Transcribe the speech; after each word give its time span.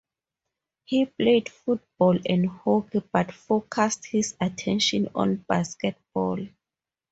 He 0.85 1.05
played 1.05 1.49
football 1.49 2.17
and 2.25 2.49
hockey 2.49 3.03
but 3.13 3.31
focused 3.31 4.07
his 4.07 4.35
attention 4.41 5.09
on 5.13 5.45
basketball. 5.47 6.39